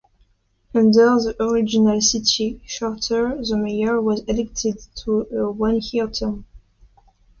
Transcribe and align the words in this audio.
Under 0.73 1.19
the 1.21 1.35
original 1.39 2.01
city 2.01 2.59
charter, 2.65 3.37
the 3.45 3.55
mayor 3.55 4.01
was 4.01 4.21
elected 4.21 4.79
to 5.05 5.27
a 5.31 5.51
one-year 5.51 6.07
term. 6.09 6.45